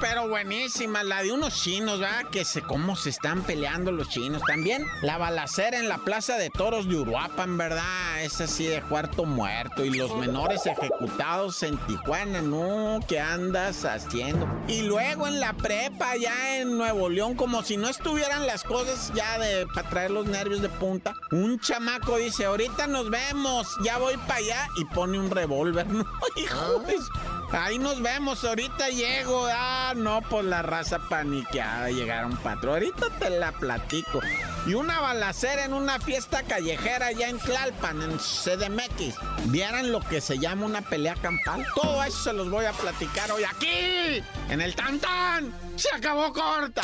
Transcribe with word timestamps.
pero 0.00 0.28
buenísimas, 0.28 1.04
la 1.04 1.22
de 1.22 1.32
unos 1.32 1.54
chinos, 1.54 2.00
¿verdad? 2.00 2.24
Que 2.30 2.44
sé 2.44 2.62
cómo 2.62 2.96
se 2.96 3.10
están 3.10 3.42
peleando 3.42 3.92
los 3.92 4.08
chinos. 4.08 4.42
También 4.46 4.86
la 5.02 5.18
balacera 5.18 5.78
en 5.78 5.88
la 5.88 5.98
Plaza 5.98 6.36
de 6.36 6.50
Toros 6.50 6.88
de 6.88 6.96
Uruapan, 6.96 7.56
¿verdad? 7.56 8.22
Es 8.22 8.40
así 8.40 8.66
de 8.66 8.82
cuarto 8.82 9.24
muerto. 9.24 9.84
Y 9.84 9.90
los 9.90 10.14
menores 10.16 10.66
ejecutados 10.66 11.62
en 11.62 11.76
Tijuana, 11.86 12.42
¿no? 12.42 13.00
¿Qué 13.08 13.20
andas 13.20 13.84
haciendo? 13.84 14.46
Y 14.68 14.82
luego 14.82 15.26
en 15.26 15.40
la 15.40 15.52
prepa, 15.52 16.16
ya 16.16 16.58
en 16.58 16.76
Nuevo 16.76 17.08
León, 17.08 17.34
como 17.34 17.62
si 17.62 17.76
no 17.76 17.88
estuvieran 17.88 18.46
las 18.46 18.64
cosas 18.64 19.12
ya 19.14 19.38
de 19.38 19.66
para 19.74 19.88
traer 19.88 20.10
los 20.10 20.26
nervios 20.26 20.62
de 20.62 20.68
punta. 20.68 21.14
Un 21.30 21.58
chamaco 21.60 22.16
dice, 22.18 22.44
ahorita 22.44 22.86
nos 22.86 23.10
vemos, 23.10 23.66
ya 23.82 23.98
voy 23.98 24.16
para 24.18 24.36
allá 24.36 24.68
y 24.76 24.84
pone 24.86 25.18
un 25.18 25.30
revólver, 25.30 25.86
¿no? 25.88 26.04
Hijo 26.36 26.82
su- 26.86 27.35
Ahí 27.52 27.78
nos 27.78 28.02
vemos, 28.02 28.44
ahorita 28.44 28.88
llego. 28.88 29.46
Ah, 29.50 29.94
no, 29.96 30.20
pues 30.22 30.44
la 30.44 30.62
raza 30.62 30.98
paniqueada. 30.98 31.90
Llegaron 31.90 32.36
patrón. 32.36 32.74
Ahorita 32.74 33.06
te 33.18 33.30
la 33.30 33.52
platico. 33.52 34.20
Y 34.66 34.74
una 34.74 35.00
balacera 35.00 35.64
en 35.64 35.72
una 35.72 36.00
fiesta 36.00 36.42
callejera 36.42 37.12
ya 37.12 37.28
en 37.28 37.38
Tlalpan, 37.38 38.02
en 38.02 38.18
CDMX. 38.18 39.14
Vieran 39.46 39.92
lo 39.92 40.00
que 40.00 40.20
se 40.20 40.38
llama 40.38 40.66
una 40.66 40.82
pelea 40.82 41.14
campal. 41.14 41.64
Todo 41.74 42.02
eso 42.02 42.18
se 42.24 42.32
los 42.32 42.50
voy 42.50 42.64
a 42.64 42.72
platicar 42.72 43.30
hoy 43.30 43.44
aquí, 43.44 44.22
en 44.48 44.60
el 44.60 44.74
Tantán. 44.74 45.54
Se 45.76 45.88
acabó 45.94 46.32
corta. 46.32 46.82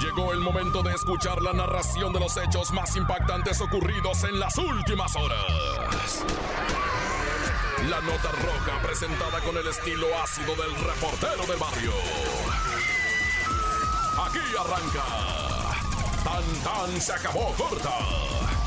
Llegó 0.00 0.32
el 0.32 0.40
momento 0.40 0.82
de 0.82 0.94
escuchar 0.94 1.42
la 1.42 1.52
narración 1.52 2.14
de 2.14 2.20
los 2.20 2.34
hechos 2.38 2.72
más 2.72 2.96
impactantes 2.96 3.60
ocurridos 3.60 4.24
en 4.24 4.40
las 4.40 4.56
últimas 4.56 5.14
horas. 5.14 6.24
La 7.88 8.00
nota 8.02 8.30
roja 8.32 8.82
presentada 8.82 9.40
con 9.40 9.56
el 9.56 9.66
estilo 9.66 10.06
ácido 10.22 10.54
del 10.54 10.74
reportero 10.74 11.46
del 11.46 11.56
barrio. 11.56 11.92
Aquí 14.22 14.38
arranca. 14.58 15.04
Tan 16.22 16.44
tan 16.62 17.00
se 17.00 17.12
acabó 17.12 17.54
corta. 17.54 17.90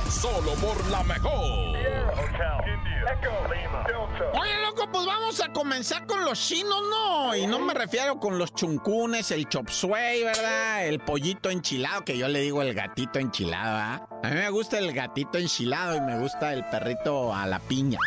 Solo 0.09 0.53
por 0.55 0.87
la 0.87 1.03
mejor. 1.03 1.77
Oye, 4.33 4.61
loco, 4.61 4.89
pues 4.91 5.05
vamos 5.05 5.41
a 5.41 5.53
comenzar 5.53 6.07
con 6.07 6.25
los 6.25 6.39
chinos, 6.39 6.81
¿no? 6.89 7.35
Y 7.35 7.45
no 7.45 7.59
me 7.59 7.73
refiero 7.73 8.19
con 8.19 8.39
los 8.39 8.53
chuncunes, 8.55 9.29
el 9.31 9.47
chop 9.47 9.69
suey, 9.69 10.23
¿verdad? 10.23 10.87
El 10.87 10.99
pollito 10.99 11.51
enchilado, 11.51 12.03
que 12.03 12.17
yo 12.17 12.27
le 12.27 12.39
digo 12.39 12.61
el 12.61 12.73
gatito 12.73 13.19
enchilado, 13.19 13.77
¿ah? 13.77 14.07
A 14.23 14.29
mí 14.29 14.35
me 14.35 14.49
gusta 14.49 14.79
el 14.79 14.91
gatito 14.91 15.37
enchilado 15.37 15.95
y 15.95 16.01
me 16.01 16.17
gusta 16.17 16.53
el 16.53 16.65
perrito 16.65 17.33
a 17.33 17.45
la 17.45 17.59
piña. 17.59 17.99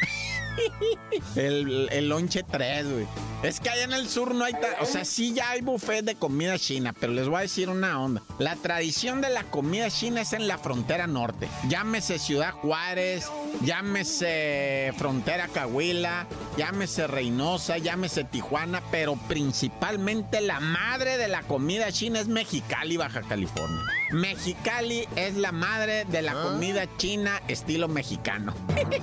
El, 1.34 1.88
el 1.92 2.08
lonche 2.08 2.42
3, 2.42 2.90
güey. 2.92 3.06
Es 3.42 3.60
que 3.60 3.68
allá 3.68 3.84
en 3.84 3.92
el 3.92 4.08
sur 4.08 4.34
no 4.34 4.44
hay... 4.44 4.52
ta- 4.54 4.76
O 4.80 4.86
sea, 4.86 5.04
sí 5.04 5.32
ya 5.34 5.50
hay 5.50 5.60
buffet 5.60 6.04
de 6.04 6.14
comida 6.14 6.58
china, 6.58 6.94
pero 6.98 7.12
les 7.12 7.28
voy 7.28 7.38
a 7.38 7.40
decir 7.42 7.68
una 7.68 8.00
onda. 8.02 8.22
La 8.38 8.56
tradición 8.56 9.20
de 9.20 9.28
la 9.30 9.44
comida 9.44 9.90
china 9.90 10.22
es 10.22 10.32
en 10.32 10.48
la 10.48 10.58
frontera 10.58 11.06
norte. 11.06 11.48
Llámese 11.68 12.18
Ciudad 12.18 12.52
Juárez, 12.52 13.26
llámese 13.62 14.92
Frontera 14.96 15.48
Cahuila, 15.48 16.26
llámese 16.56 17.06
Reynosa, 17.06 17.78
llámese 17.78 18.24
Tijuana, 18.24 18.82
pero 18.90 19.16
principalmente 19.28 20.40
la 20.40 20.60
madre 20.60 21.18
de 21.18 21.28
la 21.28 21.42
comida 21.42 21.92
china 21.92 22.20
es 22.20 22.28
Mexicali, 22.28 22.96
Baja 22.96 23.20
California. 23.22 23.82
Mexicali 24.12 25.06
es 25.16 25.36
la 25.36 25.52
madre 25.52 26.04
de 26.06 26.22
la 26.22 26.32
comida 26.32 26.86
china 26.96 27.42
estilo 27.48 27.86
mexicano. 27.88 28.54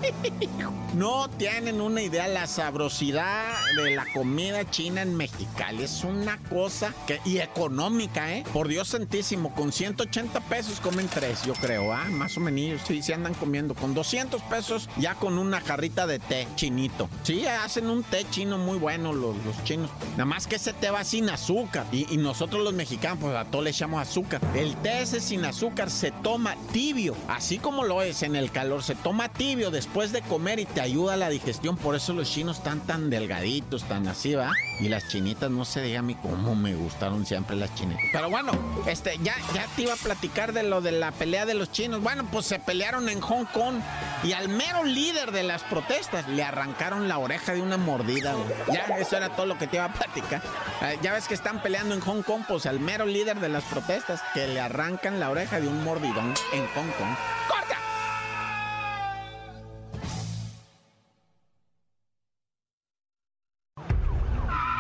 No 0.94 1.28
tienen 1.44 1.82
una 1.82 2.02
idea 2.02 2.30
la 2.30 2.48
sabrosidad 2.48 3.54
de 3.76 3.94
la 3.98 4.06
comida 4.14 4.64
china 4.72 5.02
en 5.02 5.14
Mexicali. 5.18 5.84
Es 5.84 6.06
una 6.06 6.38
cosa 6.38 6.94
que 7.06 7.20
y 7.26 7.40
económica, 7.40 8.34
¿eh? 8.34 8.46
Por 8.54 8.70
Dios 8.70 8.88
santísimo, 8.88 9.54
con 9.54 9.74
180 9.74 10.40
pesos 10.40 10.80
comen 10.80 11.10
tres, 11.10 11.44
yo 11.44 11.52
creo, 11.56 11.92
¿ah? 11.92 12.06
Más 12.10 12.38
o 12.38 12.40
menos, 12.40 12.82
sí, 12.88 13.02
se 13.02 13.14
andan 13.14 13.34
comiendo. 13.34 13.76
Con 13.76 13.94
200 13.94 14.42
pesos 14.44 14.88
ya 14.96 15.16
con 15.16 15.38
una 15.38 15.60
jarrita 15.60 16.08
de 16.08 16.20
té 16.20 16.48
chinito. 16.56 17.10
Sí, 17.24 17.46
hacen 17.46 17.90
un 17.90 18.04
té 18.04 18.26
chino 18.32 18.58
muy 18.58 18.78
bueno 18.78 19.12
los, 19.12 19.36
chinos. 19.66 19.90
Nada 20.12 20.24
más 20.24 20.48
que 20.48 20.56
ese 20.56 20.72
té 20.72 20.92
va 20.92 21.04
sin 21.04 21.30
azúcar. 21.30 21.86
Y, 21.92 22.08
y 22.10 22.16
nosotros 22.16 22.64
los 22.64 22.74
mexicanos, 22.74 23.18
pues 23.20 23.36
a 23.36 23.44
todo 23.44 23.64
le 23.64 23.72
echamos 23.72 24.02
azúcar. 24.02 24.40
El 24.56 24.78
té 24.78 25.02
ese 25.02 25.20
sin 25.20 25.44
azúcar 25.44 25.90
se 25.90 26.12
toma 26.12 26.56
tibio, 26.72 27.18
así 27.28 27.58
como 27.58 27.84
lo 27.84 28.02
es 28.02 28.24
en 28.24 28.38
el 28.38 28.50
calor. 28.50 28.82
Se 28.82 28.96
toma 28.96 29.28
tibio 29.28 29.72
después 29.72 30.14
de 30.14 30.22
comer 30.22 30.60
y 30.60 30.66
te 30.66 30.80
ayuda 30.80 31.16
a 31.16 31.18
la 31.18 31.33
digestión. 31.34 31.78
Por 31.78 31.96
eso 31.96 32.14
los 32.14 32.32
chinos 32.32 32.58
están 32.58 32.80
tan 32.82 33.10
delgaditos, 33.10 33.84
tan 33.84 34.08
así, 34.08 34.36
¿va? 34.36 34.52
Y 34.80 34.90
las 34.90 35.08
chinitas, 35.10 35.52
no 35.52 35.66
sé, 35.66 35.82
dígame 35.82 36.18
cómo 36.22 36.56
me 36.56 36.76
gustaron 36.76 37.26
siempre 37.26 37.56
las 37.56 37.74
chinitas. 37.76 38.04
Pero 38.12 38.30
bueno, 38.30 38.52
este, 38.88 39.18
ya, 39.22 39.36
ya 39.54 39.68
te 39.76 39.84
iba 39.84 39.94
a 39.94 39.98
platicar 39.98 40.54
de 40.54 40.64
lo 40.64 40.82
de 40.82 40.92
la 40.92 41.12
pelea 41.12 41.46
de 41.46 41.54
los 41.54 41.72
chinos. 41.72 42.02
Bueno, 42.02 42.26
pues 42.32 42.46
se 42.46 42.60
pelearon 42.60 43.10
en 43.10 43.22
Hong 43.22 43.46
Kong 43.46 43.76
y 44.24 44.34
al 44.34 44.50
mero 44.50 44.84
líder 44.84 45.32
de 45.32 45.44
las 45.44 45.64
protestas 45.64 46.28
le 46.28 46.44
arrancaron 46.44 47.08
la 47.08 47.18
oreja 47.18 47.54
de 47.54 47.62
una 47.62 47.78
mordida. 47.78 48.36
Ya, 48.72 48.86
eso 48.98 49.18
era 49.18 49.36
todo 49.36 49.46
lo 49.46 49.58
que 49.58 49.68
te 49.68 49.78
iba 49.78 49.86
a 49.86 49.94
platicar. 49.94 50.42
Eh, 50.82 50.98
ya 51.02 51.14
ves 51.14 51.28
que 51.28 51.34
están 51.34 51.62
peleando 51.62 51.94
en 51.94 52.02
Hong 52.02 52.22
Kong, 52.22 52.44
pues 52.48 52.66
al 52.66 52.80
mero 52.80 53.06
líder 53.06 53.40
de 53.40 53.50
las 53.50 53.64
protestas 53.66 54.22
que 54.34 54.48
le 54.48 54.60
arrancan 54.60 55.20
la 55.20 55.30
oreja 55.30 55.60
de 55.60 55.68
un 55.68 55.84
mordidón 55.84 56.34
en 56.54 56.68
Hong 56.76 56.92
Kong. 56.98 57.43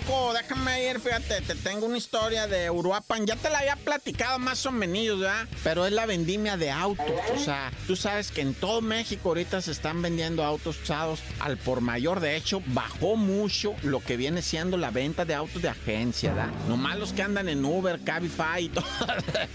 Loco, 0.00 0.32
déjame 0.32 0.90
ir, 0.90 0.98
fíjate, 0.98 1.40
te 1.42 1.54
tengo 1.54 1.86
una 1.86 1.96
historia 1.98 2.46
de 2.48 2.68
Uruapan, 2.70 3.26
ya 3.26 3.36
te 3.36 3.48
la 3.48 3.58
había 3.60 3.76
platicado 3.76 4.38
más 4.40 4.66
o 4.66 4.72
menos, 4.72 5.20
¿verdad? 5.20 5.46
Pero 5.62 5.86
es 5.86 5.92
la 5.92 6.04
vendimia 6.06 6.56
de 6.56 6.70
autos, 6.72 7.06
o 7.32 7.38
sea, 7.38 7.70
tú 7.86 7.94
sabes 7.94 8.30
que 8.32 8.40
en 8.40 8.54
todo 8.54 8.80
México 8.80 9.28
ahorita 9.28 9.60
se 9.62 9.70
están 9.70 10.02
vendiendo 10.02 10.44
autos 10.44 10.80
usados 10.82 11.20
al 11.38 11.58
por 11.58 11.80
mayor, 11.80 12.18
de 12.20 12.34
hecho, 12.36 12.60
bajó 12.66 13.14
mucho 13.16 13.74
lo 13.82 14.00
que 14.00 14.16
viene 14.16 14.42
siendo 14.42 14.76
la 14.76 14.90
venta 14.90 15.24
de 15.24 15.34
autos 15.34 15.62
de 15.62 15.68
agencia, 15.68 16.34
¿verdad? 16.34 16.52
Nomás 16.68 16.98
los 16.98 17.12
que 17.12 17.22
andan 17.22 17.48
en 17.48 17.64
Uber, 17.64 18.00
Cabify 18.02 18.64
y 18.64 18.68
todo- 18.70 18.84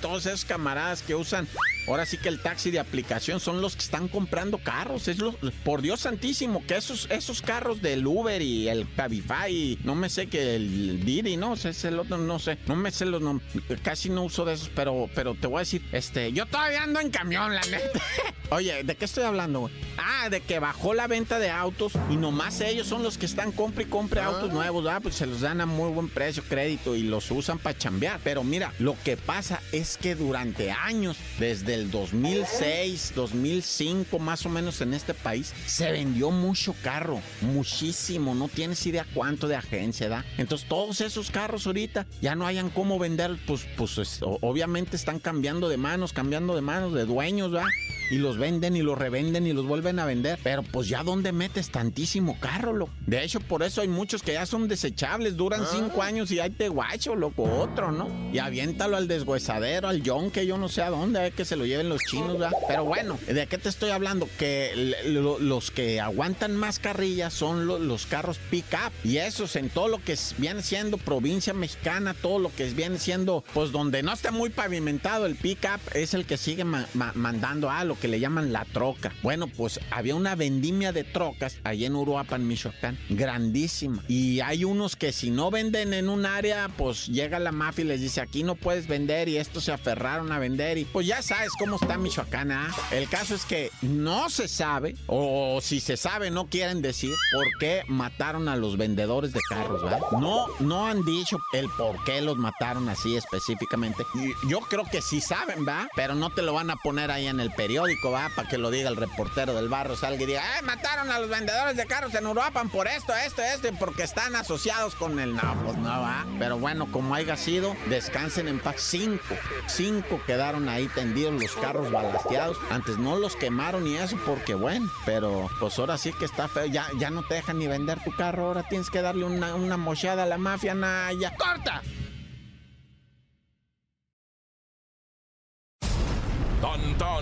todos 0.01 0.25
esos 0.25 0.45
camaradas 0.45 1.01
que 1.01 1.15
usan 1.15 1.47
Ahora 1.89 2.05
sí 2.05 2.17
que 2.17 2.29
el 2.29 2.39
taxi 2.39 2.71
de 2.71 2.79
aplicación 2.79 3.39
son 3.39 3.61
los 3.61 3.75
que 3.75 3.81
están 3.81 4.07
comprando 4.07 4.59
carros. 4.59 5.07
Es 5.07 5.17
lo- 5.17 5.33
por 5.63 5.81
Dios 5.81 6.01
santísimo, 6.01 6.63
que 6.65 6.77
esos, 6.77 7.07
esos 7.09 7.41
carros 7.41 7.81
del 7.81 8.05
Uber 8.05 8.41
y 8.41 8.69
el 8.69 8.87
Cabify, 8.95 9.51
y 9.51 9.79
no 9.83 9.95
me 9.95 10.07
sé 10.09 10.27
que 10.27 10.55
el 10.55 11.03
Didi, 11.03 11.35
no 11.35 11.55
sé, 11.55 11.69
es 11.69 11.83
el 11.85 11.99
otro, 11.99 12.17
no 12.17 12.37
sé, 12.39 12.57
no 12.67 12.75
me 12.75 12.91
sé 12.91 13.05
los 13.05 13.21
nombres, 13.21 13.49
casi 13.81 14.09
no 14.09 14.23
uso 14.23 14.45
de 14.45 14.53
esos, 14.53 14.69
pero, 14.75 15.09
pero 15.15 15.33
te 15.35 15.47
voy 15.47 15.57
a 15.57 15.59
decir, 15.59 15.81
este, 15.91 16.31
yo 16.31 16.45
todavía 16.45 16.83
ando 16.83 16.99
en 16.99 17.09
camión, 17.09 17.53
la 17.53 17.61
neta. 17.61 17.99
Oye, 18.51 18.83
¿de 18.83 18.95
qué 18.95 19.05
estoy 19.05 19.23
hablando, 19.23 19.61
güey? 19.61 19.73
Ah, 19.97 20.29
de 20.29 20.41
que 20.41 20.59
bajó 20.59 20.93
la 20.93 21.07
venta 21.07 21.37
de 21.39 21.49
autos 21.49 21.93
y 22.09 22.15
nomás 22.15 22.61
ellos 22.61 22.87
son 22.87 23.03
los 23.03 23.17
que 23.17 23.25
están 23.25 23.51
compre 23.51 23.83
y 23.83 23.87
compre 23.87 24.21
autos 24.21 24.51
nuevos, 24.51 24.85
ah, 24.87 24.99
pues 25.01 25.15
se 25.15 25.25
los 25.27 25.41
dan 25.41 25.61
a 25.61 25.65
muy 25.65 25.91
buen 25.91 26.09
precio, 26.09 26.43
crédito 26.47 26.95
y 26.95 27.03
los 27.03 27.29
usan 27.31 27.59
para 27.59 27.77
chambear. 27.77 28.19
Pero 28.23 28.43
mira, 28.43 28.73
lo 28.79 28.95
que 29.03 29.17
pasa 29.17 29.61
es 29.71 29.97
que 29.97 30.15
durante 30.15 30.71
años, 30.71 31.17
desde 31.39 31.78
el 31.79 31.91
2006, 31.91 33.13
2005 33.15 34.19
más 34.19 34.45
o 34.45 34.49
menos 34.49 34.81
en 34.81 34.93
este 34.93 35.13
país, 35.13 35.53
se 35.65 35.91
vendió 35.91 36.31
mucho 36.31 36.75
carro, 36.83 37.21
muchísimo, 37.41 38.35
no 38.35 38.47
tienes 38.47 38.85
idea 38.85 39.05
cuánto 39.13 39.47
de 39.47 39.55
agencia, 39.55 40.09
¿da? 40.09 40.25
Entonces 40.37 40.67
todos 40.67 41.01
esos 41.01 41.31
carros 41.31 41.65
ahorita 41.67 42.05
ya 42.21 42.35
no 42.35 42.45
hayan 42.45 42.69
cómo 42.69 42.99
vender, 42.99 43.37
pues, 43.45 43.65
pues 43.77 44.19
obviamente 44.21 44.95
están 44.95 45.19
cambiando 45.19 45.69
de 45.69 45.77
manos, 45.77 46.13
cambiando 46.13 46.55
de 46.55 46.61
manos, 46.61 46.93
de 46.93 47.05
dueños, 47.05 47.53
¿va? 47.53 47.65
Y 48.09 48.17
los 48.17 48.37
venden 48.37 48.75
y 48.75 48.81
los 48.81 48.97
revenden 48.97 49.45
y 49.47 49.53
los 49.53 49.65
vuelven 49.65 49.99
a 49.99 50.05
vender. 50.05 50.39
Pero 50.43 50.63
pues 50.63 50.87
ya 50.87 51.03
dónde 51.03 51.31
metes 51.31 51.69
tantísimo 51.69 52.37
carro, 52.39 52.73
loco. 52.73 52.91
De 53.05 53.23
hecho, 53.23 53.39
por 53.39 53.63
eso 53.63 53.81
hay 53.81 53.87
muchos 53.87 54.21
que 54.23 54.33
ya 54.33 54.45
son 54.45 54.67
desechables, 54.67 55.37
duran 55.37 55.61
cinco 55.71 56.01
años 56.01 56.31
y 56.31 56.39
ahí 56.39 56.49
te 56.49 56.69
guacho, 56.69 57.15
loco, 57.15 57.43
otro, 57.43 57.91
¿no? 57.91 58.09
Y 58.33 58.39
aviéntalo 58.39 58.97
al 58.97 59.07
deshuesadero, 59.07 59.87
al 59.87 60.01
que 60.31 60.45
yo 60.45 60.57
no 60.57 60.69
sé 60.69 60.81
a 60.81 60.89
dónde, 60.89 61.19
a 61.19 61.21
ver 61.23 61.33
que 61.33 61.45
se 61.45 61.55
lo 61.55 61.65
lleven 61.65 61.89
los 61.89 62.01
chinos, 62.09 62.33
¿verdad? 62.39 62.51
Pero 62.67 62.83
bueno, 62.85 63.17
¿de 63.27 63.47
qué 63.47 63.57
te 63.57 63.69
estoy 63.69 63.91
hablando? 63.91 64.27
Que 64.37 64.93
lo- 65.05 65.39
los 65.39 65.71
que 65.71 65.99
aguantan 66.01 66.55
más 66.55 66.79
carrillas 66.79 67.33
son 67.33 67.67
lo- 67.67 67.79
los 67.79 68.05
carros 68.05 68.39
pick-up. 68.49 68.91
Y 69.03 69.17
esos 69.17 69.55
en 69.55 69.69
todo 69.69 69.87
lo 69.87 70.03
que 70.03 70.17
viene 70.37 70.61
siendo 70.63 70.97
provincia 70.97 71.53
mexicana, 71.53 72.13
todo 72.13 72.39
lo 72.39 72.53
que 72.55 72.65
viene 72.71 72.97
siendo, 72.97 73.43
pues 73.53 73.71
donde 73.71 74.01
no 74.03 74.13
está 74.13 74.31
muy 74.31 74.49
pavimentado 74.49 75.25
el 75.25 75.35
pick-up, 75.35 75.79
es 75.93 76.13
el 76.13 76.25
que 76.25 76.37
sigue 76.37 76.63
ma- 76.63 76.87
ma- 76.93 77.11
mandando 77.15 77.69
a 77.69 77.83
lo 77.83 77.98
que 77.99 78.07
le 78.07 78.19
llaman 78.19 78.51
la 78.51 78.65
troca. 78.65 79.13
Bueno, 79.21 79.47
pues 79.47 79.79
había 79.91 80.15
una 80.15 80.35
vendimia 80.35 80.91
de 80.91 81.03
trocas 81.03 81.57
allá 81.63 81.87
en 81.87 81.95
Uruapan, 81.95 82.47
Michoacán, 82.47 82.97
grandísima. 83.09 84.03
Y 84.07 84.39
hay 84.39 84.63
unos 84.63 84.95
que 84.95 85.11
si 85.11 85.29
no 85.29 85.51
venden 85.51 85.93
en 85.93 86.09
un 86.09 86.25
área, 86.25 86.69
pues 86.77 87.07
llega 87.07 87.39
la 87.39 87.51
mafia 87.51 87.83
y 87.83 87.87
les 87.87 88.01
dice, 88.01 88.21
aquí 88.21 88.43
no 88.43 88.55
puedes 88.55 88.87
vender 88.87 89.29
y 89.29 89.37
estos 89.37 89.65
se 89.65 89.71
aferraron 89.71 90.31
a 90.31 90.39
vender 90.39 90.77
y 90.77 90.85
pues 90.85 91.07
ya 91.07 91.21
sabes 91.21 91.51
cómo 91.57 91.75
está 91.75 91.97
Michoacán. 91.97 92.51
¿ah? 92.51 92.75
El 92.91 93.07
caso 93.09 93.35
es 93.35 93.45
que 93.45 93.71
no 93.81 94.29
se 94.29 94.47
sabe, 94.47 94.95
o 95.07 95.59
si 95.61 95.79
se 95.79 95.97
sabe 95.97 96.31
no 96.31 96.47
quieren 96.47 96.81
decir 96.81 97.13
por 97.31 97.45
qué 97.59 97.83
mataron 97.87 98.47
a 98.47 98.55
los 98.55 98.77
vendedores 98.77 99.33
de 99.33 99.39
carros, 99.49 99.83
¿verdad? 99.83 100.01
No, 100.19 100.47
no 100.59 100.87
han 100.87 101.03
dicho 101.03 101.37
el 101.53 101.67
por 101.77 102.03
qué 102.03 102.21
los 102.21 102.37
mataron 102.37 102.89
así 102.89 103.15
específicamente. 103.15 104.03
Y 104.15 104.49
yo 104.49 104.59
creo 104.61 104.85
que 104.85 105.01
sí 105.01 105.21
saben, 105.21 105.67
¿va? 105.67 105.87
Pero 105.95 106.15
no 106.15 106.29
te 106.29 106.41
lo 106.41 106.53
van 106.53 106.69
a 106.69 106.75
poner 106.77 107.11
ahí 107.11 107.27
en 107.27 107.39
el 107.39 107.51
periódico, 107.51 107.88
Para 108.35 108.47
que 108.47 108.57
lo 108.57 108.69
diga 108.71 108.89
el 108.89 108.95
reportero 108.95 109.53
del 109.55 109.69
barrio, 109.69 109.95
salga 109.95 110.21
y 110.21 110.25
diga, 110.25 110.41
¡eh, 110.41 110.61
mataron 110.61 111.11
a 111.11 111.19
los 111.19 111.29
vendedores 111.29 111.75
de 111.75 111.85
carros 111.85 112.13
en 112.13 112.27
Uruapan 112.27 112.69
por 112.69 112.87
esto, 112.87 113.13
esto, 113.15 113.41
esto, 113.41 113.67
y 113.67 113.71
porque 113.71 114.03
están 114.03 114.35
asociados 114.35 114.95
con 114.95 115.19
el... 115.19 115.35
No, 115.35 115.55
pues 115.63 115.77
no, 115.77 115.89
¿va? 115.89 116.25
Pero 116.37 116.57
bueno, 116.57 116.91
como 116.91 117.15
haya 117.15 117.35
sido, 117.35 117.75
descansen 117.87 118.47
en 118.47 118.59
paz. 118.59 118.75
Cinco, 118.77 119.35
cinco 119.67 120.21
quedaron 120.25 120.69
ahí 120.69 120.87
tendidos 120.87 121.41
los 121.41 121.55
carros 121.55 121.91
balasteados. 121.91 122.57
Antes 122.69 122.97
no 122.97 123.15
los 123.15 123.35
quemaron 123.35 123.87
y 123.87 123.95
eso 123.95 124.17
porque, 124.25 124.53
bueno, 124.53 124.89
pero 125.05 125.49
pues 125.59 125.77
ahora 125.79 125.97
sí 125.97 126.13
que 126.13 126.25
está 126.25 126.47
feo. 126.47 126.65
Ya, 126.65 126.87
ya 126.97 127.09
no 127.09 127.23
te 127.23 127.35
dejan 127.35 127.59
ni 127.59 127.67
vender 127.67 128.03
tu 128.03 128.11
carro, 128.15 128.47
ahora 128.47 128.63
tienes 128.67 128.89
que 128.89 129.01
darle 129.01 129.25
una, 129.25 129.55
una 129.55 129.77
mochada 129.77 130.23
a 130.23 130.25
la 130.25 130.37
mafia, 130.37 130.73
Naya. 130.73 131.33
¡Corta! 131.37 131.81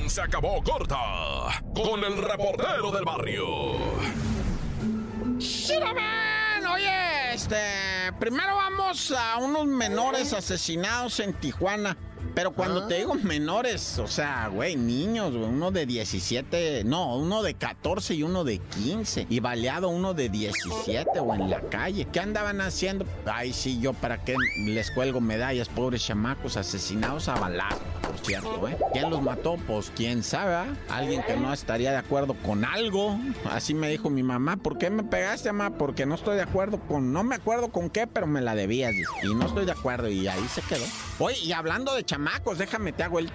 Se 0.08 0.22
acabó 0.22 0.64
corta 0.64 1.62
con 1.76 2.02
el 2.04 2.18
reportero 2.18 2.92
del 2.92 3.04
barrio. 3.04 3.46
¡Shiraman! 5.38 6.66
Oye, 6.74 7.34
este. 7.34 8.14
Primero 8.18 8.56
vamos 8.56 9.12
a 9.12 9.38
unos 9.38 9.66
menores 9.66 10.32
asesinados 10.32 11.20
en 11.20 11.34
Tijuana. 11.34 11.98
Pero 12.38 12.52
cuando 12.52 12.86
te 12.86 13.00
digo 13.00 13.16
menores, 13.16 13.98
o 13.98 14.06
sea, 14.06 14.48
güey, 14.50 14.76
niños, 14.76 15.34
güey, 15.34 15.50
uno 15.50 15.72
de 15.72 15.88
17, 15.88 16.84
no, 16.84 17.16
uno 17.18 17.42
de 17.42 17.56
14 17.56 18.14
y 18.14 18.22
uno 18.22 18.44
de 18.44 18.60
15. 18.60 19.26
Y 19.28 19.40
baleado 19.40 19.90
uno 19.90 20.14
de 20.14 20.30
17 20.30 21.20
o 21.20 21.34
en 21.34 21.50
la 21.50 21.62
calle. 21.62 22.06
¿Qué 22.14 22.20
andaban 22.20 22.62
haciendo? 22.62 23.08
Ay, 23.26 23.54
sí, 23.54 23.80
yo 23.80 23.94
para 23.94 24.24
qué 24.24 24.36
les 24.68 24.92
cuelgo 24.92 25.20
medallas, 25.20 25.68
pobres 25.68 26.06
chamacos 26.06 26.58
asesinados 26.58 27.28
a 27.28 27.40
balazo, 27.40 27.82
por 28.04 28.20
cierto, 28.20 28.60
güey. 28.60 28.76
¿Quién 28.94 29.10
los 29.10 29.24
mató? 29.24 29.58
Pues 29.66 29.92
quién 29.96 30.22
sabe, 30.22 30.54
¿ah? 30.54 30.68
Alguien 30.90 31.24
que 31.24 31.38
no 31.38 31.52
estaría 31.52 31.90
de 31.90 31.98
acuerdo 31.98 32.36
con 32.46 32.66
algo. 32.66 33.18
Así 33.50 33.74
me 33.74 33.90
dijo 33.90 34.12
mi 34.12 34.22
mamá, 34.22 34.58
¿por 34.58 34.78
qué 34.78 34.92
me 34.92 35.02
pegaste, 35.02 35.52
mamá? 35.52 35.76
Porque 35.76 36.06
no 36.06 36.14
estoy 36.14 36.36
de 36.36 36.44
acuerdo 36.44 36.80
con, 36.82 37.12
no 37.12 37.24
me 37.24 37.34
acuerdo 37.34 37.70
con 37.70 37.90
qué, 37.90 38.06
pero 38.06 38.28
me 38.28 38.42
la 38.42 38.54
debías. 38.54 38.94
Y 39.24 39.34
no 39.34 39.48
estoy 39.48 39.66
de 39.66 39.72
acuerdo 39.72 40.08
y 40.08 40.28
ahí 40.28 40.48
se 40.54 40.62
quedó. 40.62 40.86
Oye, 41.18 41.40
y 41.40 41.52
hablando 41.52 41.96
de 41.96 42.04
chamacos, 42.04 42.27
déjame 42.58 42.92
te 42.92 43.04
hago 43.04 43.20
el. 43.20 43.32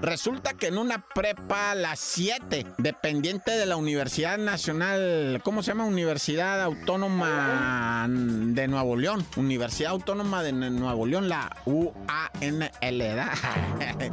Resulta 0.00 0.54
que 0.54 0.68
en 0.68 0.78
una 0.78 0.98
prepa, 0.98 1.74
las 1.74 1.98
7, 1.98 2.66
dependiente 2.78 3.50
de 3.50 3.66
la 3.66 3.76
Universidad 3.76 4.38
Nacional, 4.38 5.40
¿cómo 5.42 5.62
se 5.62 5.72
llama? 5.72 5.84
Universidad 5.84 6.62
Autónoma 6.62 8.06
de 8.08 8.68
Nuevo 8.68 8.96
León. 8.96 9.26
Universidad 9.36 9.90
Autónoma 9.90 10.42
de 10.42 10.52
Nuevo 10.52 11.04
León, 11.04 11.28
la 11.28 11.56
UANL, 11.66 12.70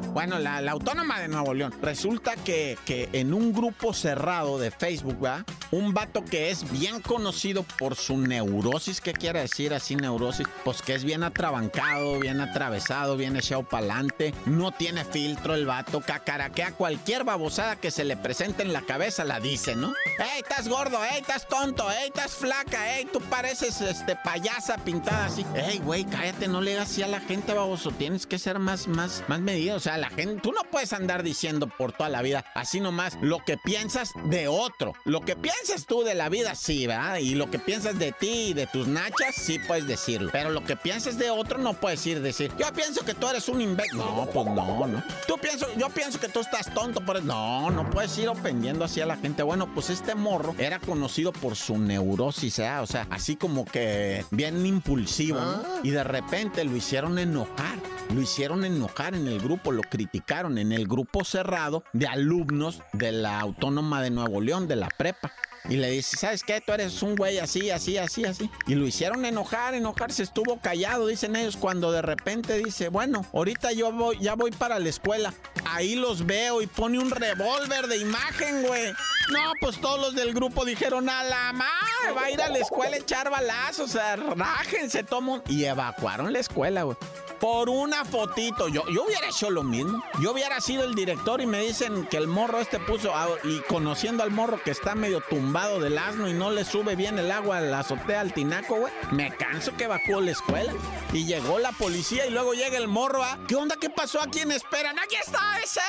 bueno, 0.14 0.40
la, 0.40 0.62
la 0.62 0.72
Autónoma 0.72 1.20
de 1.20 1.28
Nuevo 1.28 1.54
León. 1.54 1.74
Resulta 1.82 2.36
que, 2.36 2.78
que 2.86 3.10
en 3.14 3.34
un 3.34 3.54
grupo 3.54 3.94
cerrado 3.94 4.58
de 4.58 4.72
Facebook, 4.72 5.20
¿verdad? 5.20 5.46
Un 5.72 5.94
vato 5.94 6.24
que 6.24 6.50
es 6.50 6.72
bien 6.72 7.02
conocido 7.02 7.64
por 7.78 7.96
su 7.96 8.18
neurosis, 8.18 9.02
¿qué 9.02 9.14
quiere 9.14 9.42
decir 9.42 9.74
así 9.74 9.96
neurosis? 9.96 10.48
Pues 10.64 10.82
que 10.82 10.96
es 10.96 11.04
bien 11.04 11.24
atrabancado, 11.24 12.20
bien 12.20 12.42
atravesado, 12.42 13.18
bien 13.18 13.36
echado 13.36 13.64
para 13.64 13.86
adelante, 13.86 14.34
no 14.46 14.72
tiene 14.72 15.06
filtro 15.06 15.54
el 15.54 15.66
vato, 15.66 15.75
cacaraquea 15.84 16.72
cualquier 16.74 17.24
babosada 17.24 17.76
que 17.76 17.92
se 17.92 18.04
le 18.04 18.18
presente 18.18 18.64
en 18.64 18.74
la 18.74 18.82
cabeza, 18.82 19.24
la 19.24 19.40
dice, 19.40 19.76
¿no? 19.76 19.94
¡Ey, 20.20 20.42
estás 20.42 20.68
gordo! 20.68 21.04
¡Ey, 21.04 21.22
estás 21.22 21.48
tonto! 21.48 21.90
¡Ey, 21.92 22.08
estás 22.08 22.32
flaca! 22.32 22.98
¡Ey, 22.98 23.06
tú 23.06 23.20
pareces 23.22 23.82
este 23.82 24.16
payasa 24.16 24.78
pintada 24.78 25.26
así! 25.26 25.46
¡Ey, 25.56 25.80
güey, 25.80 26.06
cállate! 26.06 26.48
No 26.48 26.62
le 26.62 26.72
digas 26.72 26.92
así 26.92 27.04
a 27.04 27.08
la 27.08 27.20
gente, 27.20 27.54
baboso. 27.54 27.92
Tienes 27.92 28.26
que 28.26 28.40
ser 28.40 28.60
más, 28.60 28.88
más, 28.88 29.24
más 29.28 29.40
medido. 29.40 29.78
O 29.78 29.80
sea, 29.80 29.98
la 29.98 30.10
gente, 30.10 30.42
tú 30.42 30.52
no 30.52 30.62
puedes 30.70 30.94
andar 30.94 31.24
diciendo 31.24 31.68
por 31.68 31.92
toda 31.92 32.10
la 32.10 32.22
vida 32.22 32.46
así 32.54 32.80
nomás 32.80 33.18
lo 33.22 33.40
que 33.44 33.58
piensas 33.58 34.12
de 34.26 34.48
otro. 34.48 34.94
Lo 35.04 35.22
que 35.22 35.36
piensas 35.36 35.86
tú 35.86 36.04
de 36.04 36.16
la 36.16 36.30
vida, 36.30 36.56
sí, 36.56 36.88
¿verdad? 36.88 37.18
Y 37.18 37.36
lo 37.36 37.50
que 37.50 37.60
piensas 37.60 37.98
de 38.00 38.12
ti 38.12 38.48
y 38.50 38.54
de 38.54 38.68
tus 38.68 38.88
nachas, 38.88 39.36
sí 39.36 39.60
puedes 39.60 39.88
decirlo. 39.88 40.30
Pero 40.32 40.50
lo 40.50 40.64
que 40.64 40.76
piensas 40.76 41.18
de 41.18 41.30
otro, 41.30 41.58
no 41.58 41.74
puedes 41.74 42.06
ir 42.06 42.22
decir, 42.22 42.52
yo 42.58 42.72
pienso 42.74 43.06
que 43.06 43.14
tú 43.14 43.28
eres 43.28 43.48
un 43.50 43.62
imbécil. 43.62 43.98
No, 43.98 44.28
pues 44.32 44.48
no, 44.48 44.88
no. 44.88 45.04
Tú 45.28 45.38
pienso, 45.38 45.65
yo 45.78 45.90
pienso 45.90 46.20
que 46.20 46.30
tú 46.30 46.40
estás 46.40 46.74
tonto 46.74 47.02
por 47.02 47.18
eso. 47.18 47.26
No, 47.26 47.70
no 47.70 47.90
puedes 47.90 48.18
ir 48.18 48.28
ofendiendo 48.30 48.86
así 48.86 49.02
a 49.02 49.06
la 49.06 49.18
gente. 49.18 49.44
Bueno, 49.44 49.74
pues 49.74 49.90
este 49.90 50.16
morro 50.16 50.56
era 50.58 50.80
conocido 50.80 51.32
por 51.32 51.56
su 51.56 51.78
neurosis, 51.78 52.60
¿eh? 52.60 52.70
O 52.80 52.88
sea, 52.88 53.08
así 53.10 53.36
como 53.36 53.66
que 53.66 54.26
bien 54.32 54.66
impulsivo, 54.66 55.40
¿no? 55.40 55.64
Y 55.84 55.92
de 55.92 56.04
repente 56.04 56.64
lo 56.64 56.76
hicieron 56.76 57.20
enojar. 57.20 57.80
Lo 58.14 58.22
hicieron 58.22 58.66
enojar 58.66 59.16
en 59.16 59.28
el 59.28 59.40
grupo, 59.40 59.72
lo 59.72 59.82
criticaron 59.82 60.58
en 60.58 60.72
el 60.72 60.88
grupo 60.88 61.24
cerrado 61.24 61.84
de 61.94 62.08
alumnos 62.08 62.82
de 62.94 63.12
la 63.12 63.40
Autónoma 63.40 64.02
de 64.02 64.12
Nuevo 64.12 64.42
León, 64.42 64.68
de 64.68 64.76
la 64.76 64.90
prepa. 64.90 65.32
Y 65.68 65.78
le 65.78 65.90
dice, 65.90 66.16
¿sabes 66.18 66.44
qué? 66.44 66.62
Tú 66.62 66.74
eres 66.74 67.02
un 67.02 67.16
güey 67.16 67.40
así, 67.40 67.72
así, 67.72 67.98
así, 67.98 68.24
así. 68.24 68.50
Y 68.68 68.76
lo 68.76 68.86
hicieron 68.86 69.26
enojar, 69.26 69.74
enojar, 69.74 70.12
se 70.12 70.24
estuvo 70.24 70.60
callado, 70.60 71.08
dicen 71.08 71.36
ellos, 71.36 71.58
cuando 71.58 71.92
de 71.92 72.04
repente 72.04 72.58
dice, 72.64 72.90
bueno, 72.90 73.26
ahorita 73.34 73.72
yo 73.72 73.92
voy, 73.92 74.20
ya 74.20 74.36
voy 74.36 74.52
para 74.52 74.78
la 74.78 74.90
escuela. 74.90 75.34
Ahí 75.66 75.96
los 75.96 76.26
veo 76.26 76.62
y 76.62 76.68
pone 76.68 77.00
un 77.00 77.10
revólver 77.10 77.88
de 77.88 77.98
imagen, 77.98 78.62
güey. 78.62 78.92
No, 79.32 79.54
pues 79.60 79.82
todos 79.82 80.00
los 80.00 80.14
del 80.14 80.34
grupo 80.34 80.66
dijeron, 80.66 81.10
a 81.10 81.24
la 81.24 81.52
madre, 81.52 82.12
va 82.16 82.26
a 82.26 82.32
ir 82.32 82.42
a 82.42 82.50
la 82.50 82.60
escuela 82.60 82.96
a 82.96 83.00
echar 83.00 83.32
balazos, 83.32 83.90
o 83.90 83.94
sea, 83.94 84.16
rájense, 84.16 85.04
tomo. 85.04 85.42
Y 85.48 85.64
evacuaron 85.64 86.32
la 86.32 86.40
escuela, 86.40 86.84
güey. 86.84 86.98
Por 87.40 87.70
una 87.70 88.06
fotito. 88.06 88.68
Yo, 88.68 88.84
yo 88.88 89.06
hubiera 89.06 89.28
hecho 89.28 89.50
lo 89.50 89.64
mismo. 89.64 90.04
Yo 90.20 90.32
hubiera 90.32 90.62
sido 90.62 90.84
el 90.84 90.96
director 90.96 91.42
y 91.42 91.46
me 91.46 91.60
dicen 91.60 92.06
que 92.08 92.18
el 92.18 92.28
morro 92.28 92.60
este 92.60 92.80
puso, 92.80 93.12
ah, 93.14 93.28
y 93.44 93.60
conociendo 93.62 94.24
al 94.24 94.32
morro 94.32 94.62
que 94.64 94.72
está 94.72 94.96
medio 94.96 95.22
tumbado 95.22 95.80
del 95.80 95.98
asno 95.98 96.28
y 96.30 96.34
no 96.34 96.52
le 96.52 96.66
sube 96.66 96.96
bien 96.96 97.20
el 97.20 97.32
agua 97.32 97.58
a 97.58 97.62
la 97.62 97.80
azotea 97.80 98.22
al 98.22 98.34
tinaco, 98.34 98.76
güey. 98.76 98.94
Me 99.12 99.36
canso 99.36 99.76
que 99.76 99.86
evacuó 99.86 100.22
la 100.22 100.32
escuela. 100.32 100.74
Y 101.14 101.26
llegó 101.26 101.60
la 101.60 101.72
policía 101.72 102.26
y 102.26 102.32
luego 102.32 102.54
llega 102.54 102.78
el 102.78 102.88
morro, 102.88 103.24
¿ah? 103.24 103.38
¿Qué 103.48 103.56
onda? 103.56 103.76
¿Qué 103.80 103.90
pasó? 103.90 104.22
¿A 104.22 104.28
quién 104.28 104.52
esperan? 104.52 104.98
Aquí 105.00 105.16
está, 105.16 105.60
es 105.64 105.78
él. 105.78 105.82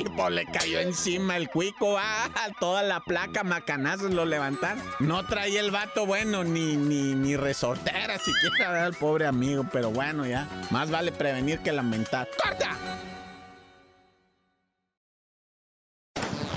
Y 0.00 0.04
pues 0.04 0.30
le 0.30 0.44
cayó 0.46 0.80
encima 0.80 1.36
el 1.36 1.48
cuico, 1.48 1.96
¿ah? 1.98 2.28
Toda 2.60 2.82
la 2.82 3.00
placa, 3.00 3.44
macanazos 3.44 4.12
lo 4.12 4.24
levantaron. 4.24 4.82
No 4.98 5.24
traía 5.26 5.60
el 5.60 5.70
vato, 5.70 6.06
bueno, 6.06 6.44
ni, 6.44 6.76
ni, 6.76 7.14
ni 7.14 7.36
resortera 7.36 8.18
siquiera, 8.18 8.70
¿verdad? 8.70 8.86
El 8.88 8.94
pobre 8.94 9.26
amigo, 9.26 9.64
pero 9.72 9.90
bueno, 9.90 10.26
ya. 10.26 10.48
Más 10.70 10.87
vale 10.90 11.12
prevenir 11.12 11.60
que 11.60 11.72
lamentar. 11.72 12.28
¡Corta! 12.42 12.76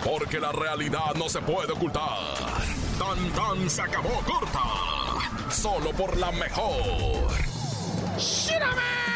Porque 0.04 0.40
la 0.40 0.52
realidad 0.52 1.14
no 1.16 1.30
se 1.30 1.42
puede 1.42 1.72
ocultar. 1.74 2.10
Tan 2.98 3.32
tan 3.32 3.70
se 3.70 3.82
acabó 3.82 4.10
corta. 4.26 4.64
Solo 5.50 5.92
por 5.92 6.18
la 6.18 6.32
mejor. 6.32 7.32
¡Shiraman! 8.18 9.11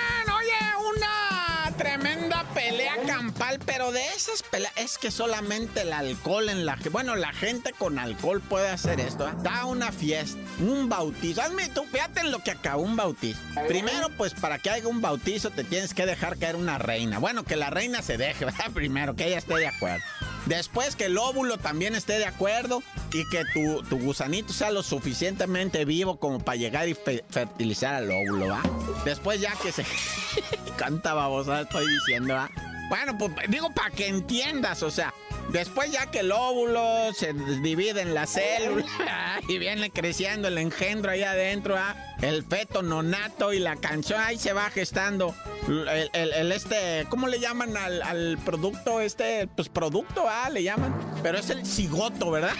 Pero 3.65 3.91
de 3.91 4.01
esas 4.15 4.43
peleas 4.43 4.73
es 4.77 4.97
que 4.97 5.11
solamente 5.11 5.81
el 5.81 5.93
alcohol 5.93 6.49
en 6.49 6.65
la... 6.65 6.77
Bueno, 6.91 7.15
la 7.15 7.33
gente 7.33 7.73
con 7.73 7.99
alcohol 7.99 8.41
puede 8.41 8.69
hacer 8.69 8.99
esto. 8.99 9.27
¿eh? 9.27 9.33
Da 9.43 9.65
una 9.65 9.91
fiesta, 9.91 10.39
un 10.59 10.87
bautizo. 10.89 11.41
Hazme 11.41 11.67
tú, 11.69 11.83
fíjate 11.91 12.21
en 12.21 12.31
lo 12.31 12.39
que 12.39 12.51
acabó 12.51 12.81
un 12.83 12.95
bautizo. 12.95 13.39
Primero, 13.67 14.09
pues 14.17 14.33
para 14.33 14.59
que 14.59 14.69
haya 14.69 14.87
un 14.87 15.01
bautizo 15.01 15.49
te 15.51 15.63
tienes 15.63 15.93
que 15.93 16.05
dejar 16.05 16.37
caer 16.37 16.55
una 16.55 16.77
reina. 16.77 17.19
Bueno, 17.19 17.43
que 17.43 17.55
la 17.55 17.69
reina 17.69 18.01
se 18.01 18.17
deje, 18.17 18.45
¿verdad? 18.45 18.71
Primero, 18.73 19.15
que 19.15 19.27
ella 19.27 19.37
esté 19.37 19.55
de 19.55 19.67
acuerdo. 19.67 20.03
Después 20.45 20.95
que 20.95 21.05
el 21.05 21.17
óvulo 21.17 21.57
también 21.57 21.95
esté 21.95 22.19
de 22.19 22.25
acuerdo 22.25 22.83
y 23.11 23.27
que 23.29 23.43
tu, 23.53 23.81
tu 23.83 23.97
gusanito 23.97 24.53
sea 24.53 24.69
lo 24.69 24.83
suficientemente 24.83 25.85
vivo 25.85 26.19
como 26.19 26.39
para 26.39 26.55
llegar 26.55 26.87
y 26.87 26.93
fe- 26.93 27.25
fertilizar 27.29 27.95
al 27.95 28.11
óvulo, 28.11 28.49
¿va? 28.49 28.61
Después 29.03 29.41
ya 29.41 29.53
que 29.61 29.71
se... 29.71 29.83
Canta 30.77 31.13
babosa, 31.15 31.61
estoy 31.61 31.85
diciendo, 31.87 32.35
¿va? 32.35 32.51
Bueno, 32.89 33.17
pues 33.17 33.31
digo 33.49 33.71
para 33.71 33.91
que 33.91 34.07
entiendas, 34.07 34.83
o 34.83 34.91
sea, 34.91 35.13
Después 35.49 35.91
ya 35.91 36.07
que 36.07 36.19
el 36.19 36.31
óvulo 36.31 37.13
se 37.13 37.33
divide 37.33 38.01
en 38.01 38.13
la 38.13 38.25
célula 38.25 39.39
y 39.47 39.57
viene 39.57 39.91
creciendo 39.91 40.47
el 40.47 40.57
engendro 40.57 41.11
ahí 41.11 41.23
adentro, 41.23 41.77
¿ah? 41.77 41.95
el 42.21 42.43
feto 42.43 42.81
nonato 42.81 43.53
y 43.53 43.59
la 43.59 43.75
canción 43.75 44.19
ahí 44.19 44.37
se 44.37 44.53
va 44.53 44.69
gestando. 44.69 45.35
El, 45.67 46.51
este, 46.51 47.05
¿cómo 47.09 47.27
le 47.27 47.39
llaman 47.39 47.77
al, 47.77 48.37
producto? 48.43 49.01
Este, 49.01 49.47
pues 49.47 49.69
producto, 49.69 50.25
¿ah? 50.27 50.49
Le 50.49 50.63
llaman. 50.63 50.93
Pero 51.21 51.37
es 51.37 51.49
el 51.49 51.65
cigoto, 51.65 52.31
¿verdad? 52.31 52.53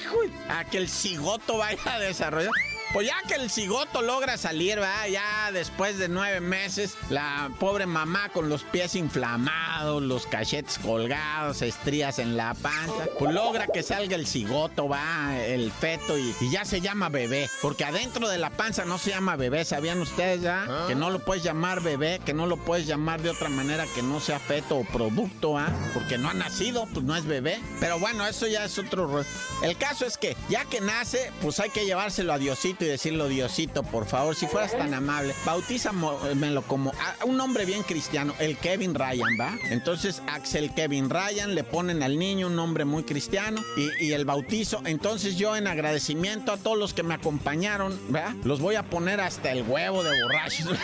a 0.48 0.64
que 0.64 0.78
el 0.78 0.88
cigoto 0.88 1.58
vaya 1.58 1.80
a 1.86 1.98
desarrollar. 2.00 2.52
Pues 2.92 3.06
ya 3.06 3.16
que 3.26 3.36
el 3.36 3.50
cigoto 3.50 4.02
logra 4.02 4.36
salir, 4.36 4.74
¿verdad? 4.74 5.06
Ya 5.10 5.50
después 5.50 5.96
de 5.96 6.10
nueve 6.10 6.40
meses, 6.40 6.94
la 7.08 7.50
pobre 7.58 7.86
mamá 7.86 8.28
con 8.28 8.50
los 8.50 8.64
pies 8.64 8.96
inflamados, 8.96 10.02
los 10.02 10.26
cachetes 10.26 10.78
colgados, 10.78 11.62
estrías 11.62 12.18
en 12.18 12.36
la 12.36 12.52
panza, 12.52 13.06
pues 13.18 13.32
logra 13.32 13.66
que 13.66 13.82
salga 13.82 14.14
el 14.14 14.26
cigoto, 14.26 14.90
va, 14.90 15.38
el 15.38 15.72
feto 15.72 16.18
y, 16.18 16.34
ya 16.50 16.66
se 16.66 16.82
llama 16.82 17.08
bebé. 17.08 17.48
Porque 17.62 17.86
adentro 17.86 18.28
de 18.28 18.36
la 18.36 18.50
panza 18.50 18.84
no 18.84 18.98
se 18.98 19.08
llama 19.08 19.36
bebé, 19.36 19.64
¿sabían 19.64 19.98
ustedes 20.02 20.42
ya? 20.42 20.66
¿Ah? 20.68 20.84
Que 20.86 20.94
no 20.94 21.08
lo 21.08 21.20
puedes 21.20 21.42
llamar 21.42 21.80
bebé, 21.80 22.20
que 22.26 22.34
no 22.34 22.44
lo 22.46 22.58
puedes 22.58 22.86
llamar 22.86 23.22
de 23.22 23.30
otra 23.30 23.48
manera 23.48 23.86
que 23.94 24.02
no 24.02 24.20
sea 24.20 24.38
feto 24.38 24.76
o 24.76 24.84
producto, 24.84 25.56
¿ah? 25.56 25.70
Porque 25.94 26.18
no 26.18 26.28
ha 26.28 26.34
nacido, 26.34 26.86
pues 26.92 27.06
no 27.06 27.16
es 27.16 27.24
bebé. 27.24 27.58
Pero 27.80 27.98
bueno, 27.98 28.26
eso 28.26 28.46
ya 28.46 28.66
es 28.66 28.78
otro. 28.78 29.24
El 29.62 29.78
caso 29.78 30.04
es 30.04 30.18
que 30.18 30.36
ya 30.50 30.66
que 30.66 30.82
nace, 30.82 31.32
pues 31.40 31.58
hay 31.58 31.70
que 31.70 31.86
llevárselo 31.86 32.34
a 32.34 32.38
Diosito 32.38 32.81
y 32.84 32.88
decirlo, 32.88 33.28
Diosito, 33.28 33.82
por 33.82 34.06
favor, 34.06 34.34
si 34.34 34.46
fueras 34.46 34.76
tan 34.76 34.94
amable, 34.94 35.34
bautízamelo 35.44 36.62
como 36.62 36.92
un 37.24 37.40
hombre 37.40 37.64
bien 37.64 37.82
cristiano, 37.82 38.34
el 38.38 38.56
Kevin 38.56 38.94
Ryan, 38.94 39.36
¿va? 39.38 39.56
Entonces, 39.70 40.22
Axel 40.26 40.72
Kevin 40.72 41.10
Ryan, 41.10 41.54
le 41.54 41.64
ponen 41.64 42.02
al 42.02 42.18
niño 42.18 42.48
un 42.48 42.56
nombre 42.56 42.84
muy 42.84 43.04
cristiano 43.04 43.62
y, 43.76 44.12
el 44.12 44.24
bautizo. 44.24 44.82
Entonces, 44.84 45.36
yo 45.36 45.56
en 45.56 45.66
agradecimiento 45.66 46.52
a 46.52 46.56
todos 46.58 46.76
los 46.76 46.92
que 46.92 47.02
me 47.02 47.14
acompañaron, 47.14 47.98
¿va? 48.14 48.34
Los 48.44 48.60
voy 48.60 48.74
a 48.74 48.82
poner 48.82 49.20
hasta 49.20 49.52
el 49.52 49.62
huevo 49.62 50.02
de 50.02 50.22
borrachos. 50.22 50.76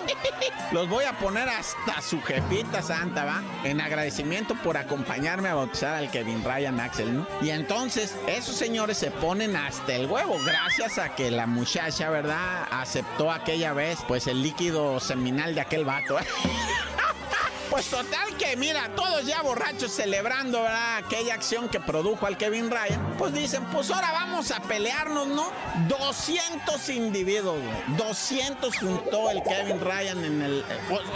los 0.72 0.88
voy 0.88 1.04
a 1.04 1.16
poner 1.18 1.48
hasta 1.48 2.00
su 2.00 2.20
jefita 2.20 2.82
santa, 2.82 3.24
¿va? 3.24 3.42
En 3.64 3.80
agradecimiento 3.80 4.56
por 4.64 4.76
acompañarme 4.76 5.48
a 5.48 5.54
bautizar 5.54 5.94
al 5.94 6.10
Kevin 6.10 6.42
Ryan 6.44 6.80
Axel, 6.80 7.16
¿no? 7.16 7.26
Y 7.40 7.50
entonces, 7.50 8.14
esos 8.26 8.56
señores 8.56 8.98
se 8.98 9.10
ponen 9.10 9.56
hasta 9.56 9.94
el 9.94 10.06
huevo, 10.06 10.38
gracias 10.44 10.98
a 10.98 11.14
que 11.14 11.25
la 11.30 11.46
muchacha, 11.46 12.10
¿verdad? 12.10 12.66
Aceptó 12.70 13.30
aquella 13.30 13.72
vez, 13.72 13.98
pues 14.06 14.26
el 14.26 14.42
líquido 14.42 15.00
seminal 15.00 15.54
de 15.54 15.60
aquel 15.60 15.84
vato. 15.84 16.18
¿eh? 16.18 16.24
Pues 17.70 17.90
total 17.90 18.36
que, 18.38 18.56
mira, 18.56 18.88
todos 18.94 19.26
ya 19.26 19.42
borrachos 19.42 19.90
celebrando, 19.90 20.62
¿verdad? 20.62 20.98
Aquella 20.98 21.34
acción 21.34 21.68
que 21.68 21.80
produjo 21.80 22.26
al 22.26 22.36
Kevin 22.38 22.70
Ryan. 22.70 23.16
Pues 23.18 23.34
dicen, 23.34 23.64
pues 23.72 23.90
ahora 23.90 24.12
vamos 24.12 24.52
a 24.52 24.60
pelearnos, 24.60 25.26
¿no? 25.26 25.50
200 25.88 26.88
individuos, 26.90 27.56
200 27.98 28.78
juntó 28.78 29.30
el 29.30 29.42
Kevin 29.42 29.80
Ryan 29.80 30.24
en 30.24 30.42
el... 30.42 30.64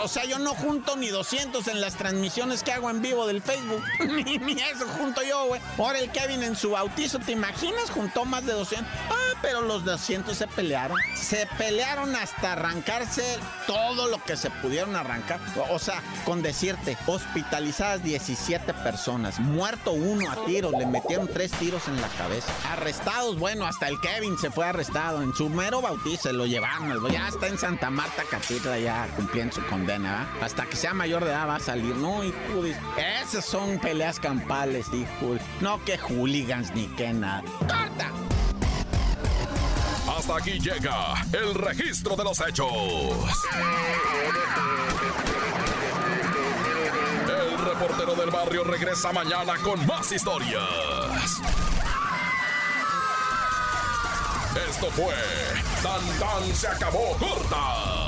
O, 0.03 0.09
sea, 0.09 0.25
yo 0.25 0.39
no 0.39 0.55
junto 0.55 0.97
ni 0.97 1.09
200 1.09 1.69
en 1.69 1.81
las 1.81 1.95
transmisiones 1.95 2.65
que 2.65 2.73
hago 2.73 2.91
en 2.91 3.01
vivo 3.01 3.27
del 3.27 3.41
Facebook. 3.41 3.83
ni, 4.07 4.39
ni 4.39 4.53
eso 4.61 4.87
junto 4.99 5.23
yo, 5.23 5.47
güey. 5.47 5.61
Ahora 5.79 6.01
el 6.01 6.11
Kevin 6.11 6.43
en 6.43 6.57
su 6.57 6.73
bautizo, 6.73 7.21
¿te 7.21 7.33
imaginas? 7.33 7.91
Juntó 7.91 8.25
más 8.25 8.45
de 8.45 8.53
200. 8.53 8.87
Ah, 9.09 9.20
pero 9.43 9.61
los 9.63 9.85
200 9.85 10.37
se 10.37 10.47
pelearon. 10.47 10.99
Se 11.15 11.47
pelearon 11.59 12.15
hasta 12.17 12.53
arrancarse 12.53 13.39
todo 13.67 14.09
lo 14.09 14.23
que 14.25 14.37
se 14.37 14.51
pudieron 14.51 14.97
arrancar. 14.97 15.41
O 15.71 15.79
sea, 15.79 16.03
con 16.25 16.43
decirte, 16.43 16.97
hospitalizadas 17.07 18.03
17 18.03 18.73
personas, 18.75 19.39
muerto 19.41 19.93
uno 19.93 20.31
a 20.31 20.45
tiros, 20.45 20.73
le 20.73 20.87
metieron 20.87 21.29
tres 21.29 21.51
tiros 21.53 21.87
en 21.89 22.01
la 22.01 22.09
cabeza. 22.09 22.53
Arrestados, 22.73 23.39
bueno, 23.39 23.67
hasta 23.67 23.89
el 23.89 24.01
Kevin 24.01 24.39
se 24.39 24.51
fue 24.51 24.67
arrestado. 24.67 25.23
En 25.23 25.35
su 25.35 25.49
mero 25.49 25.81
bautizo 25.81 26.33
lo 26.33 26.47
llevaron. 26.47 26.81
Ya 27.11 27.29
está 27.29 27.49
en 27.49 27.59
Santa 27.59 27.91
Marta 27.91 28.23
Catedral, 28.31 28.83
ya 28.83 29.09
cumpliendo 29.17 29.55
su 29.55 29.65
condena. 29.67 30.29
Hasta 30.41 30.67
que 30.67 30.77
sea 30.77 30.95
mayor 30.95 31.25
de 31.25 31.31
edad 31.31 31.49
va 31.49 31.57
a 31.57 31.61
salir. 31.61 31.95
No, 31.97 32.25
y 32.25 32.33
esas 33.23 33.45
son 33.45 33.79
peleas 33.79 34.21
campales, 34.21 34.87
hijo. 34.93 35.37
No 35.61 35.83
que 35.85 35.99
hooligans 35.99 36.75
ni 36.75 36.87
que 36.89 37.13
nada. 37.13 37.43
¡Corta! 37.61 38.11
Aquí 40.37 40.59
llega 40.61 41.15
el 41.33 41.55
registro 41.55 42.15
de 42.15 42.25
los 42.25 42.41
hechos. 42.41 42.71
El 47.29 47.59
reportero 47.59 48.15
del 48.15 48.31
barrio 48.31 48.65
regresa 48.65 49.13
mañana 49.13 49.55
con 49.63 49.85
más 49.87 50.13
historias. 50.13 51.41
Esto 54.69 54.87
fue 54.93 55.15
Tan 55.83 56.19
Tan 56.19 56.55
se 56.55 56.69
acabó 56.69 57.17
corta 57.19 58.00